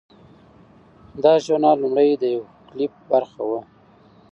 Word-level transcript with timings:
دا 1.23 1.33
ژورنال 1.43 1.77
لومړی 1.83 2.09
د 2.17 2.23
یو 2.35 2.43
کلپ 2.67 2.93
برخه 3.11 3.41
وه. 3.49 3.59